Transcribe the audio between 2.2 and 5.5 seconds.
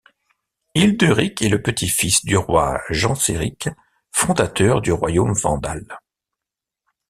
du roi Genséric, fondateur du royaume